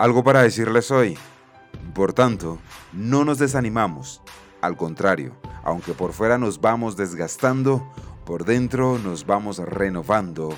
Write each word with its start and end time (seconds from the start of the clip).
algo 0.00 0.24
para 0.24 0.42
decirles 0.42 0.90
hoy. 0.90 1.18
Por 1.94 2.14
tanto, 2.14 2.58
no 2.94 3.26
nos 3.26 3.38
desanimamos. 3.38 4.22
Al 4.62 4.74
contrario, 4.74 5.36
aunque 5.62 5.92
por 5.92 6.14
fuera 6.14 6.38
nos 6.38 6.58
vamos 6.58 6.96
desgastando, 6.96 7.86
por 8.24 8.46
dentro 8.46 8.98
nos 8.98 9.26
vamos 9.26 9.58
renovando 9.58 10.56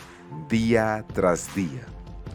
día 0.48 1.04
tras 1.12 1.56
día. 1.56 1.84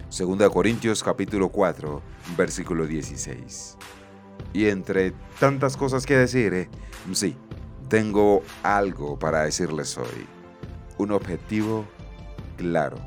Segunda 0.09 0.49
Corintios 0.49 1.01
capítulo 1.01 1.47
4, 1.47 2.01
versículo 2.35 2.85
16. 2.85 3.77
Y 4.51 4.67
entre 4.67 5.11
tantas 5.39 5.77
cosas 5.77 6.05
que 6.05 6.17
decir, 6.17 6.53
eh, 6.53 6.69
sí, 7.13 7.37
tengo 7.87 8.43
algo 8.63 9.17
para 9.17 9.43
decirles 9.43 9.97
hoy. 9.97 10.27
Un 10.97 11.11
objetivo 11.13 11.85
claro. 12.57 12.97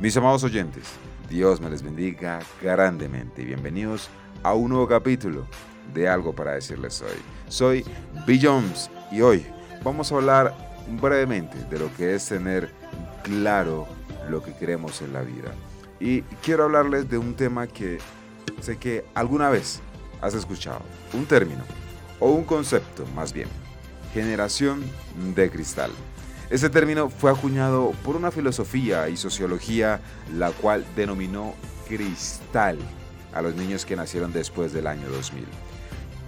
Mis 0.00 0.16
amados 0.16 0.42
oyentes, 0.44 0.84
Dios 1.28 1.60
me 1.60 1.68
les 1.68 1.82
bendiga 1.82 2.38
grandemente 2.62 3.42
y 3.42 3.44
bienvenidos 3.44 4.08
a 4.42 4.54
un 4.54 4.70
nuevo 4.70 4.88
capítulo 4.88 5.46
de 5.92 6.08
algo 6.08 6.34
para 6.34 6.52
decirles 6.52 7.02
hoy. 7.02 7.18
Soy 7.48 7.84
Bill 8.26 8.40
Jones 8.42 8.90
y 9.12 9.20
hoy 9.20 9.44
vamos 9.84 10.10
a 10.10 10.14
hablar 10.14 10.56
brevemente 10.98 11.58
de 11.66 11.78
lo 11.78 11.94
que 11.96 12.14
es 12.14 12.26
tener 12.26 12.72
claro 13.22 13.86
lo 14.30 14.42
que 14.42 14.54
queremos 14.54 15.02
en 15.02 15.12
la 15.12 15.20
vida. 15.20 15.52
Y 16.00 16.22
quiero 16.42 16.64
hablarles 16.64 17.10
de 17.10 17.18
un 17.18 17.34
tema 17.34 17.66
que 17.66 17.98
sé 18.62 18.78
que 18.78 19.04
alguna 19.12 19.50
vez 19.50 19.82
has 20.22 20.32
escuchado, 20.32 20.80
un 21.12 21.26
término 21.26 21.62
o 22.20 22.30
un 22.30 22.44
concepto 22.44 23.04
más 23.14 23.34
bien, 23.34 23.48
generación 24.14 24.82
de 25.34 25.50
cristal. 25.50 25.90
Ese 26.50 26.68
término 26.68 27.10
fue 27.10 27.30
acuñado 27.30 27.92
por 28.04 28.16
una 28.16 28.32
filosofía 28.32 29.08
y 29.08 29.16
sociología 29.16 30.00
la 30.34 30.50
cual 30.50 30.84
denominó 30.96 31.54
cristal 31.88 32.76
a 33.32 33.40
los 33.40 33.54
niños 33.54 33.84
que 33.84 33.94
nacieron 33.94 34.32
después 34.32 34.72
del 34.72 34.88
año 34.88 35.08
2000. 35.10 35.44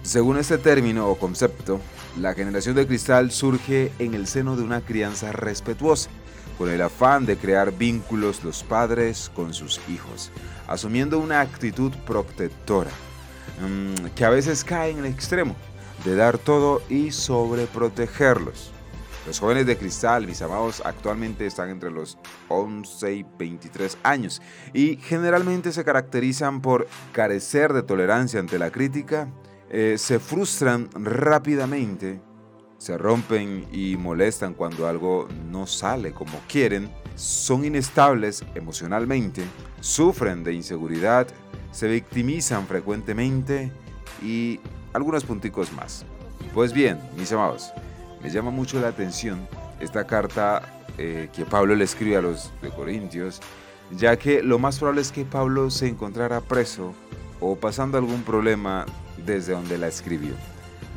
Según 0.01 0.37
este 0.37 0.57
término 0.57 1.09
o 1.09 1.17
concepto, 1.17 1.81
la 2.17 2.33
generación 2.33 2.75
de 2.75 2.87
cristal 2.87 3.31
surge 3.31 3.91
en 3.99 4.13
el 4.13 4.27
seno 4.27 4.55
de 4.55 4.63
una 4.63 4.79
crianza 4.79 5.33
respetuosa, 5.33 6.09
con 6.57 6.69
el 6.69 6.81
afán 6.81 7.25
de 7.25 7.35
crear 7.35 7.73
vínculos 7.73 8.43
los 8.45 8.63
padres 8.63 9.29
con 9.33 9.53
sus 9.53 9.81
hijos, 9.89 10.31
asumiendo 10.67 11.19
una 11.19 11.41
actitud 11.41 11.91
protectora, 12.05 12.91
mm, 13.61 14.07
que 14.15 14.23
a 14.23 14.29
veces 14.29 14.63
cae 14.63 14.91
en 14.91 14.99
el 14.99 15.05
extremo 15.05 15.55
de 16.05 16.15
dar 16.15 16.37
todo 16.37 16.81
y 16.89 17.11
sobreprotegerlos. 17.11 18.72
Los 19.25 19.39
jóvenes 19.39 19.65
de 19.65 19.77
cristal, 19.77 20.27
mis 20.27 20.41
amados, 20.41 20.81
actualmente 20.83 21.45
están 21.45 21.69
entre 21.69 21.89
los 21.89 22.17
11 22.49 23.13
y 23.13 23.25
23 23.39 23.97
años 24.03 24.41
y 24.73 24.97
generalmente 24.97 25.71
se 25.71 25.85
caracterizan 25.85 26.61
por 26.61 26.87
carecer 27.13 27.71
de 27.71 27.83
tolerancia 27.83 28.41
ante 28.41 28.59
la 28.59 28.69
crítica, 28.69 29.29
eh, 29.69 29.95
se 29.97 30.19
frustran 30.19 30.89
rápidamente, 30.93 32.21
se 32.77 32.97
rompen 32.97 33.65
y 33.71 33.95
molestan 33.95 34.55
cuando 34.55 34.87
algo 34.87 35.29
no 35.49 35.67
sale 35.67 36.11
como 36.11 36.39
quieren, 36.49 36.91
son 37.15 37.63
inestables 37.63 38.43
emocionalmente, 38.55 39.41
sufren 39.79 40.43
de 40.43 40.53
inseguridad, 40.53 41.27
se 41.71 41.87
victimizan 41.87 42.67
frecuentemente 42.67 43.71
y 44.21 44.59
algunos 44.91 45.23
punticos 45.23 45.71
más. 45.71 46.05
Pues 46.53 46.73
bien, 46.73 46.99
mis 47.17 47.31
amados, 47.31 47.71
me 48.23 48.29
llama 48.29 48.49
mucho 48.49 48.79
la 48.79 48.87
atención 48.87 49.47
esta 49.79 50.07
carta 50.07 50.61
eh, 50.97 51.29
que 51.35 51.45
Pablo 51.45 51.75
le 51.75 51.83
escribe 51.83 52.15
a 52.15 52.21
los 52.21 52.51
de 52.61 52.69
Corintios, 52.69 53.41
ya 53.91 54.17
que 54.17 54.41
lo 54.41 54.57
más 54.57 54.79
probable 54.79 55.01
es 55.01 55.11
que 55.11 55.25
Pablo 55.25 55.69
se 55.69 55.87
encontrara 55.89 56.39
preso 56.39 56.93
o 57.39 57.57
pasando 57.57 57.97
algún 57.97 58.23
problema 58.23 58.85
desde 59.25 59.53
donde 59.53 59.77
la 59.77 59.87
escribió. 59.87 60.33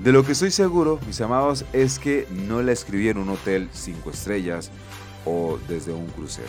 De 0.02 0.12
lo 0.12 0.24
que 0.24 0.33
estoy 0.33 0.50
seguro, 0.50 1.00
mis 1.06 1.20
amados, 1.20 1.64
es 1.72 1.98
que 1.98 2.28
no 2.30 2.62
la 2.62 2.72
escribió 2.72 3.10
en 3.10 3.18
un 3.18 3.30
hotel 3.30 3.68
cinco 3.72 4.11
estrellas 4.11 4.70
o 5.24 5.58
desde 5.68 5.92
un 5.92 6.06
crucero. 6.08 6.48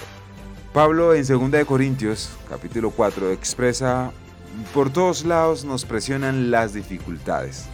Pablo 0.73 1.15
en 1.15 1.25
2 1.25 1.65
Corintios, 1.65 2.29
capítulo 2.49 2.91
4, 2.91 3.31
expresa, 3.31 4.11
por 4.73 4.91
todos 4.91 5.25
lados 5.25 5.63
nos 5.63 5.85
presionan 5.85 6.51
las 6.51 6.73
dificultades. 6.73 7.65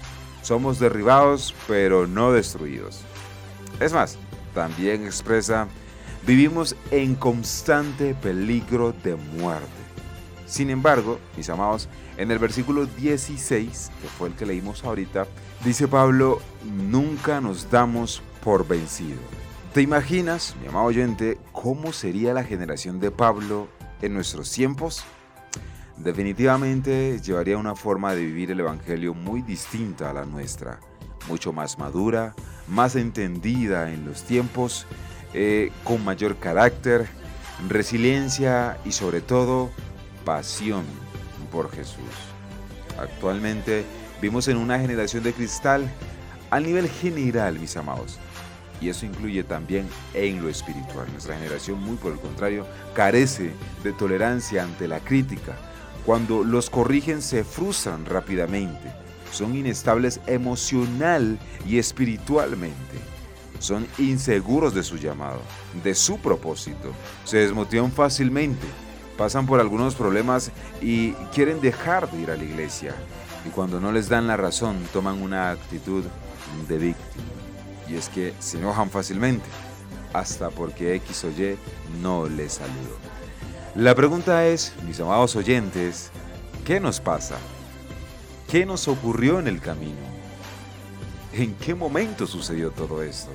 Somos 0.43 0.77
derribados 0.77 1.55
pero 1.67 2.05
no 2.05 2.31
destruidos. 2.31 3.01
Es 3.79 3.93
más, 3.93 4.17
también 4.53 5.05
expresa, 5.05 5.67
vivimos 6.27 6.75
en 6.91 7.15
constante 7.15 8.13
peligro 8.13 8.93
de 9.03 9.15
muerte. 9.15 9.67
Sin 10.45 10.69
embargo, 10.69 11.19
mis 11.35 11.49
amados, 11.49 11.89
en 12.17 12.29
el 12.29 12.37
versículo 12.37 12.85
16, 12.85 13.91
que 14.01 14.07
fue 14.07 14.27
el 14.27 14.35
que 14.35 14.45
leímos 14.45 14.83
ahorita, 14.83 15.25
dice 15.65 15.87
Pablo, 15.87 16.41
nunca 16.63 17.41
nos 17.41 17.71
damos 17.71 18.21
por 18.43 18.67
vencido. 18.67 19.19
¿Te 19.73 19.81
imaginas, 19.81 20.55
mi 20.61 20.67
amado 20.67 20.85
oyente, 20.85 21.39
cómo 21.51 21.93
sería 21.93 22.33
la 22.33 22.43
generación 22.43 22.99
de 22.99 23.09
Pablo 23.09 23.67
en 24.03 24.13
nuestros 24.13 24.51
tiempos? 24.51 25.03
Definitivamente 25.97 27.19
llevaría 27.19 27.57
una 27.57 27.75
forma 27.75 28.13
de 28.13 28.25
vivir 28.25 28.51
el 28.51 28.59
Evangelio 28.59 29.13
muy 29.13 29.41
distinta 29.41 30.09
a 30.09 30.13
la 30.13 30.25
nuestra, 30.25 30.79
mucho 31.27 31.53
más 31.53 31.77
madura, 31.77 32.33
más 32.67 32.95
entendida 32.95 33.91
en 33.91 34.05
los 34.05 34.23
tiempos, 34.23 34.85
eh, 35.33 35.71
con 35.83 36.03
mayor 36.03 36.37
carácter, 36.37 37.07
resiliencia 37.67 38.77
y 38.85 38.91
sobre 38.91 39.21
todo 39.21 39.71
pasión 40.25 40.83
por 41.51 41.71
Jesús. 41.71 42.03
Actualmente 42.99 43.83
vivimos 44.21 44.47
en 44.47 44.57
una 44.57 44.79
generación 44.79 45.23
de 45.23 45.33
cristal 45.33 45.89
a 46.49 46.59
nivel 46.59 46.89
general, 46.89 47.59
mis 47.59 47.75
amados. 47.77 48.19
Y 48.81 48.89
eso 48.89 49.05
incluye 49.05 49.43
también 49.43 49.87
en 50.13 50.41
lo 50.41 50.49
espiritual. 50.49 51.07
Nuestra 51.11 51.37
generación, 51.37 51.81
muy 51.81 51.95
por 51.95 52.11
el 52.11 52.19
contrario, 52.19 52.67
carece 52.93 53.51
de 53.83 53.93
tolerancia 53.93 54.63
ante 54.63 54.87
la 54.87 54.99
crítica, 54.99 55.55
cuando 56.05 56.43
los 56.43 56.69
corrigen 56.69 57.21
se 57.21 57.43
frustran 57.43 58.05
rápidamente. 58.05 58.91
Son 59.31 59.55
inestables 59.55 60.19
emocional 60.27 61.39
y 61.67 61.79
espiritualmente. 61.79 62.97
Son 63.59 63.87
inseguros 63.97 64.75
de 64.75 64.83
su 64.83 64.97
llamado, 64.97 65.39
de 65.83 65.95
su 65.95 66.17
propósito. 66.19 66.91
Se 67.23 67.37
desmotivan 67.37 67.91
fácilmente. 67.91 68.67
Pasan 69.17 69.45
por 69.45 69.59
algunos 69.59 69.95
problemas 69.95 70.51
y 70.81 71.13
quieren 71.33 71.61
dejar 71.61 72.11
de 72.11 72.21
ir 72.21 72.31
a 72.31 72.35
la 72.35 72.43
iglesia. 72.43 72.93
Y 73.45 73.49
cuando 73.49 73.79
no 73.79 73.91
les 73.91 74.09
dan 74.09 74.27
la 74.27 74.37
razón, 74.37 74.77
toman 74.91 75.21
una 75.21 75.51
actitud 75.51 76.03
de 76.67 76.77
víctima. 76.77 77.25
Y 77.87 77.95
es 77.95 78.09
que 78.09 78.33
se 78.39 78.57
enojan 78.57 78.89
fácilmente, 78.89 79.45
hasta 80.13 80.49
porque 80.49 80.95
X 80.95 81.25
o 81.25 81.29
Y 81.29 81.57
no 82.01 82.27
les 82.27 82.53
saludó. 82.53 83.22
La 83.75 83.95
pregunta 83.95 84.45
es, 84.45 84.71
mis 84.85 84.99
amados 84.99 85.35
oyentes, 85.35 86.11
¿qué 86.63 86.79
nos 86.79 86.99
pasa? 86.99 87.37
¿Qué 88.47 88.67
nos 88.67 88.87
ocurrió 88.87 89.39
en 89.39 89.47
el 89.47 89.59
camino? 89.61 89.97
¿En 91.33 91.55
qué 91.55 91.73
momento 91.73 92.27
sucedió 92.27 92.69
todo 92.69 93.01
esto? 93.01 93.31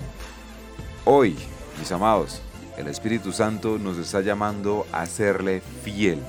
Hoy, 1.04 1.34
mis 1.81 1.91
amados, 1.91 2.41
el 2.76 2.87
Espíritu 2.87 3.32
Santo 3.32 3.81
nos 3.81 3.99
está 3.99 4.21
llamando 4.21 4.87
a 4.93 5.06
serle 5.06 5.60
fiel, 5.82 6.21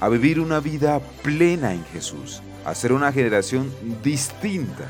a 0.00 0.10
vivir 0.10 0.38
una 0.38 0.60
vida 0.60 1.00
plena 1.22 1.72
en 1.72 1.82
Jesús, 1.86 2.42
a 2.66 2.74
ser 2.74 2.92
una 2.92 3.10
generación 3.10 3.72
distinta, 4.02 4.86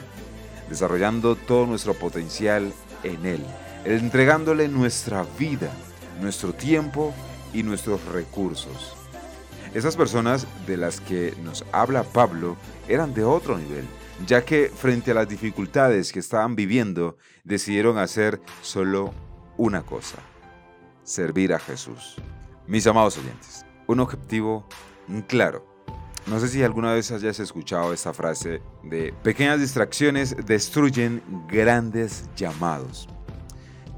desarrollando 0.69 1.37
todo 1.37 1.67
nuestro 1.67 1.95
potencial 1.95 2.73
en 3.05 3.27
Él, 3.27 3.47
entregándole 3.85 4.67
nuestra 4.67 5.25
vida, 5.39 5.71
nuestro 6.21 6.53
tiempo 6.53 7.15
y 7.57 7.63
nuestros 7.63 8.05
recursos. 8.05 8.95
Esas 9.73 9.97
personas 9.97 10.47
de 10.67 10.77
las 10.77 11.01
que 11.01 11.35
nos 11.43 11.65
habla 11.73 12.03
Pablo 12.03 12.57
eran 12.87 13.15
de 13.15 13.25
otro 13.25 13.57
nivel, 13.59 13.87
ya 14.27 14.45
que 14.45 14.69
frente 14.69 15.11
a 15.11 15.15
las 15.15 15.29
dificultades 15.29 16.13
que 16.13 16.21
estaban 16.21 16.55
viviendo, 16.55 17.17
decidieron 17.45 17.97
hacer 17.97 18.41
solo 18.61 19.13
una 19.57 19.83
cosa, 19.83 20.19
servir 21.03 21.55
a 21.55 21.59
Jesús. 21.59 22.17
Mis 22.67 22.87
amados 22.87 23.17
oyentes, 23.17 23.65
un 23.87 24.01
objetivo 24.01 24.67
claro. 25.27 25.67
No 26.27 26.41
sé 26.41 26.49
si 26.49 26.63
alguna 26.63 26.93
vez 26.93 27.11
hayas 27.11 27.39
escuchado 27.41 27.93
esta 27.93 28.13
frase 28.13 28.61
de 28.83 29.15
pequeñas 29.23 29.61
distracciones 29.61 30.37
destruyen 30.45 31.23
grandes 31.49 32.29
llamados. 32.37 33.09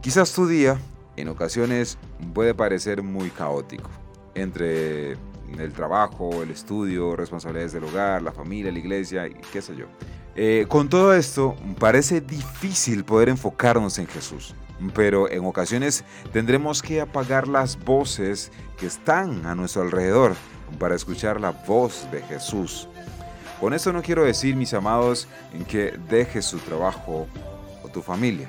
Quizás 0.02 0.32
tu 0.32 0.46
día 0.46 0.78
en 1.20 1.28
ocasiones 1.28 1.98
puede 2.32 2.54
parecer 2.54 3.02
muy 3.02 3.30
caótico. 3.30 3.90
Entre 4.34 5.12
el 5.12 5.72
trabajo, 5.72 6.42
el 6.42 6.50
estudio, 6.50 7.16
responsabilidades 7.16 7.72
del 7.72 7.84
hogar, 7.84 8.22
la 8.22 8.32
familia, 8.32 8.70
la 8.70 8.78
iglesia, 8.78 9.26
y 9.26 9.34
qué 9.52 9.62
sé 9.62 9.74
yo. 9.74 9.86
Eh, 10.36 10.66
con 10.68 10.88
todo 10.88 11.14
esto, 11.14 11.56
parece 11.78 12.20
difícil 12.20 13.04
poder 13.04 13.28
enfocarnos 13.28 13.98
en 13.98 14.06
Jesús. 14.06 14.54
pero 14.94 15.28
en 15.28 15.44
ocasiones 15.44 16.04
tendremos 16.32 16.82
que 16.82 17.00
apagar 17.00 17.48
las 17.48 17.76
voces 17.84 18.52
que 18.76 18.86
están 18.86 19.44
a 19.44 19.56
nuestro 19.56 19.82
alrededor 19.82 20.36
para 20.78 20.94
escuchar 20.94 21.40
la 21.40 21.50
voz 21.50 22.06
de 22.12 22.22
Jesús. 22.22 22.86
Con 23.60 23.74
esto 23.74 23.92
no 23.92 24.02
quiero 24.02 24.24
decir, 24.24 24.54
mis 24.54 24.72
amados, 24.74 25.26
en 25.52 25.64
que 25.64 25.98
dejes 26.08 26.44
su 26.44 26.58
trabajo 26.58 27.26
o 27.82 27.88
tu 27.88 28.02
familia, 28.02 28.48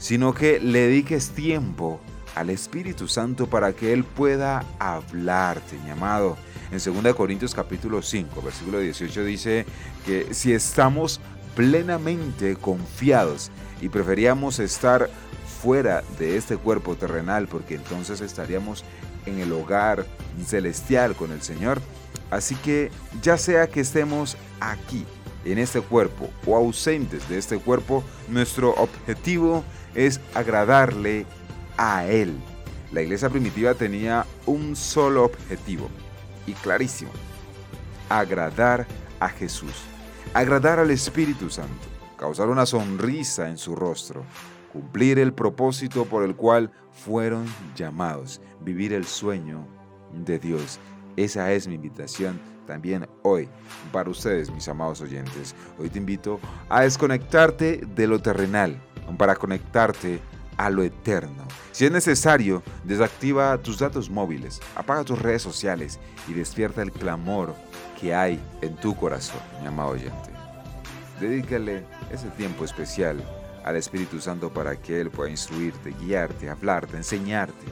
sino 0.00 0.34
que 0.34 0.58
le 0.58 0.80
dediques 0.88 1.30
tiempo 1.30 2.00
al 2.34 2.50
Espíritu 2.50 3.06
Santo 3.06 3.46
para 3.46 3.74
que 3.74 3.92
Él 3.92 4.02
pueda 4.02 4.64
hablarte, 4.80 5.78
mi 5.84 5.90
amado. 5.90 6.36
En 6.72 6.78
2 7.02 7.14
Corintios 7.14 7.54
capítulo 7.54 8.00
5, 8.00 8.42
versículo 8.42 8.80
18 8.80 9.24
dice 9.24 9.66
que 10.06 10.32
si 10.32 10.52
estamos 10.52 11.20
plenamente 11.54 12.56
confiados 12.56 13.50
y 13.82 13.88
preferíamos 13.88 14.58
estar 14.58 15.10
fuera 15.62 16.02
de 16.18 16.36
este 16.36 16.56
cuerpo 16.56 16.96
terrenal 16.96 17.46
porque 17.46 17.74
entonces 17.74 18.20
estaríamos 18.20 18.84
en 19.26 19.40
el 19.40 19.52
hogar 19.52 20.06
celestial 20.46 21.14
con 21.14 21.32
el 21.32 21.42
Señor. 21.42 21.82
Así 22.30 22.54
que 22.54 22.90
ya 23.20 23.36
sea 23.36 23.66
que 23.66 23.80
estemos 23.80 24.36
aquí, 24.60 25.04
en 25.44 25.58
este 25.58 25.80
cuerpo, 25.80 26.28
o 26.46 26.56
ausentes 26.56 27.28
de 27.28 27.38
este 27.38 27.58
cuerpo, 27.58 28.04
nuestro 28.28 28.74
objetivo 28.74 29.64
es 29.94 30.20
agradarle 30.34 31.26
a 31.76 32.06
Él. 32.06 32.38
La 32.92 33.02
iglesia 33.02 33.30
primitiva 33.30 33.74
tenía 33.74 34.26
un 34.46 34.76
solo 34.76 35.24
objetivo, 35.24 35.88
y 36.46 36.52
clarísimo, 36.54 37.10
agradar 38.08 38.86
a 39.20 39.28
Jesús, 39.28 39.72
agradar 40.34 40.78
al 40.78 40.90
Espíritu 40.90 41.48
Santo, 41.50 41.86
causar 42.16 42.48
una 42.48 42.66
sonrisa 42.66 43.48
en 43.48 43.56
su 43.56 43.76
rostro, 43.76 44.24
cumplir 44.72 45.18
el 45.18 45.32
propósito 45.32 46.04
por 46.04 46.24
el 46.24 46.34
cual 46.34 46.70
fueron 46.92 47.46
llamados, 47.76 48.40
vivir 48.60 48.92
el 48.92 49.06
sueño 49.06 49.66
de 50.12 50.38
Dios. 50.38 50.78
Esa 51.20 51.52
es 51.52 51.68
mi 51.68 51.74
invitación 51.74 52.40
también 52.66 53.06
hoy 53.24 53.46
para 53.92 54.08
ustedes, 54.08 54.50
mis 54.50 54.66
amados 54.68 55.02
oyentes. 55.02 55.54
Hoy 55.78 55.90
te 55.90 55.98
invito 55.98 56.40
a 56.70 56.80
desconectarte 56.80 57.82
de 57.94 58.06
lo 58.06 58.22
terrenal 58.22 58.80
para 59.18 59.36
conectarte 59.36 60.18
a 60.56 60.70
lo 60.70 60.82
eterno. 60.82 61.46
Si 61.72 61.84
es 61.84 61.92
necesario, 61.92 62.62
desactiva 62.84 63.58
tus 63.58 63.78
datos 63.78 64.08
móviles, 64.08 64.62
apaga 64.74 65.04
tus 65.04 65.20
redes 65.20 65.42
sociales 65.42 66.00
y 66.26 66.32
despierta 66.32 66.80
el 66.80 66.90
clamor 66.90 67.54
que 68.00 68.14
hay 68.14 68.40
en 68.62 68.74
tu 68.76 68.96
corazón, 68.96 69.42
mi 69.60 69.66
amado 69.66 69.90
oyente. 69.90 70.30
Dedícale 71.20 71.84
ese 72.10 72.30
tiempo 72.30 72.64
especial 72.64 73.22
al 73.62 73.76
Espíritu 73.76 74.22
Santo 74.22 74.50
para 74.50 74.74
que 74.74 75.02
Él 75.02 75.10
pueda 75.10 75.28
instruirte, 75.28 75.94
guiarte, 76.00 76.48
hablarte, 76.48 76.96
enseñarte, 76.96 77.66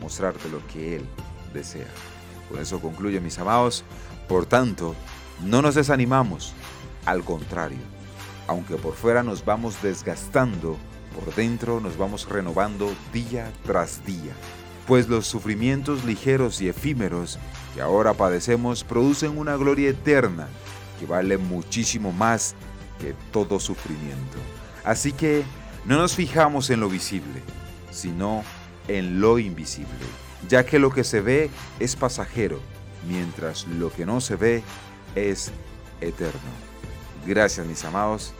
mostrarte 0.00 0.48
lo 0.48 0.66
que 0.68 0.96
Él 0.96 1.06
desea. 1.52 2.15
Con 2.48 2.60
eso 2.60 2.80
concluye, 2.80 3.20
mis 3.20 3.38
amados. 3.38 3.84
Por 4.28 4.46
tanto, 4.46 4.94
no 5.44 5.62
nos 5.62 5.74
desanimamos, 5.74 6.52
al 7.04 7.24
contrario, 7.24 7.78
aunque 8.46 8.76
por 8.76 8.94
fuera 8.94 9.22
nos 9.22 9.44
vamos 9.44 9.82
desgastando, 9.82 10.76
por 11.14 11.34
dentro 11.34 11.80
nos 11.80 11.96
vamos 11.96 12.28
renovando 12.28 12.92
día 13.12 13.52
tras 13.64 14.04
día, 14.04 14.32
pues 14.86 15.08
los 15.08 15.26
sufrimientos 15.26 16.04
ligeros 16.04 16.60
y 16.60 16.68
efímeros 16.68 17.38
que 17.74 17.82
ahora 17.82 18.14
padecemos 18.14 18.84
producen 18.84 19.36
una 19.36 19.56
gloria 19.56 19.90
eterna 19.90 20.48
que 20.98 21.06
vale 21.06 21.38
muchísimo 21.38 22.12
más 22.12 22.54
que 22.98 23.14
todo 23.32 23.60
sufrimiento. 23.60 24.38
Así 24.84 25.12
que 25.12 25.44
no 25.84 25.98
nos 25.98 26.14
fijamos 26.14 26.70
en 26.70 26.80
lo 26.80 26.88
visible, 26.88 27.42
sino 27.90 28.42
en 28.88 29.20
lo 29.20 29.38
invisible, 29.38 29.88
ya 30.48 30.64
que 30.64 30.78
lo 30.78 30.90
que 30.90 31.04
se 31.04 31.20
ve 31.20 31.50
es 31.80 31.96
pasajero, 31.96 32.60
mientras 33.08 33.66
lo 33.66 33.92
que 33.92 34.06
no 34.06 34.20
se 34.20 34.36
ve 34.36 34.62
es 35.14 35.52
eterno. 36.00 36.40
Gracias 37.26 37.66
mis 37.66 37.84
amados, 37.84 38.34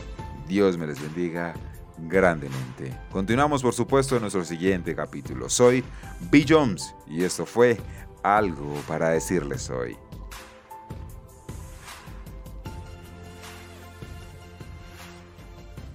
Dios 0.47 0.77
me 0.77 0.87
les 0.87 1.01
bendiga 1.01 1.55
grandemente. 1.99 2.97
Continuamos 3.11 3.63
por 3.63 3.75
supuesto 3.75 4.17
en 4.17 4.23
nuestro 4.23 4.45
siguiente 4.45 4.95
capítulo. 4.95 5.49
Soy 5.49 5.83
B. 6.31 6.45
Jones 6.49 6.95
y 7.07 7.25
esto 7.25 7.47
fue 7.47 7.79
algo 8.23 8.75
para 8.87 9.11
decirles 9.11 9.71
hoy. 9.71 9.97